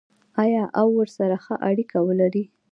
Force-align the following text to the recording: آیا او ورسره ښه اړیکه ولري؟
آیا 0.43 0.63
او 0.79 0.87
ورسره 0.99 1.37
ښه 1.43 1.55
اړیکه 1.69 1.97
ولري؟ 2.07 2.43